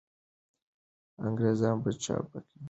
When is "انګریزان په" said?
1.25-1.89